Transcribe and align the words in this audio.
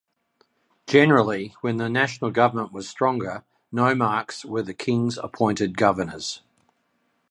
Generally, 0.87 1.53
when 1.61 1.77
the 1.77 1.87
national 1.87 2.31
government 2.31 2.71
was 2.73 2.89
stronger, 2.89 3.43
nomarchs 3.71 4.43
were 4.43 4.63
the 4.63 4.73
king's 4.73 5.19
appointed 5.19 5.77
governors. 5.77 6.41